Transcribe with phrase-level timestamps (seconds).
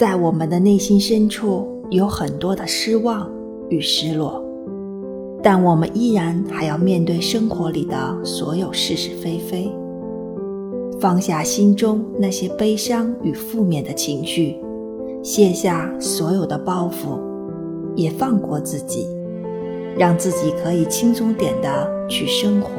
[0.00, 3.30] 在我们的内心深处有很多的失望
[3.68, 4.42] 与失落
[5.42, 9.70] 但我们依然还要面对生活里的所有是是非非。
[10.98, 14.56] 放下心中那些悲伤与负面的情绪
[15.22, 17.20] 卸下所有的包袱
[17.94, 19.06] 也放过自己
[19.98, 22.70] 让自己可以轻松点的去生活。